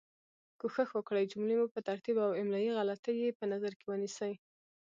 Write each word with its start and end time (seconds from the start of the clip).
کوښښ 0.59 0.89
وکړئ 0.93 1.23
جملې 1.31 1.55
مو 1.59 1.67
په 1.73 1.79
ترتیب 1.87 2.15
او 2.25 2.31
املایي 2.41 2.71
غلطې 2.77 3.13
یي 3.21 3.29
په 3.39 3.43
نظر 3.51 3.71
کې 3.79 3.85
ونیسۍ 3.87 4.33